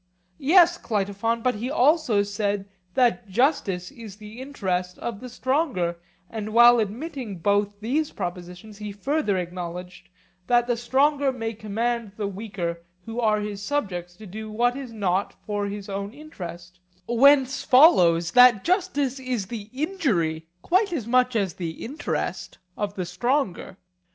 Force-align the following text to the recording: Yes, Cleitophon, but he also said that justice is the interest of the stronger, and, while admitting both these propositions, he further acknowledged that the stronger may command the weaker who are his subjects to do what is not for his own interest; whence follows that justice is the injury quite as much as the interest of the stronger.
Yes, 0.39 0.79
Cleitophon, 0.79 1.43
but 1.43 1.53
he 1.53 1.69
also 1.69 2.23
said 2.23 2.67
that 2.95 3.29
justice 3.29 3.91
is 3.91 4.15
the 4.15 4.41
interest 4.41 4.97
of 4.97 5.19
the 5.19 5.29
stronger, 5.29 5.99
and, 6.27 6.53
while 6.55 6.79
admitting 6.79 7.37
both 7.37 7.79
these 7.81 8.09
propositions, 8.09 8.79
he 8.79 8.91
further 8.91 9.37
acknowledged 9.37 10.09
that 10.47 10.65
the 10.65 10.75
stronger 10.75 11.31
may 11.31 11.53
command 11.53 12.13
the 12.17 12.25
weaker 12.27 12.81
who 13.05 13.19
are 13.19 13.41
his 13.41 13.61
subjects 13.61 14.15
to 14.15 14.25
do 14.25 14.49
what 14.49 14.75
is 14.75 14.91
not 14.91 15.35
for 15.45 15.67
his 15.67 15.87
own 15.87 16.11
interest; 16.15 16.79
whence 17.07 17.61
follows 17.61 18.31
that 18.31 18.63
justice 18.63 19.19
is 19.19 19.45
the 19.45 19.69
injury 19.71 20.47
quite 20.63 20.91
as 20.91 21.05
much 21.05 21.35
as 21.35 21.53
the 21.53 21.85
interest 21.85 22.57
of 22.75 22.95
the 22.95 23.05
stronger. 23.05 23.77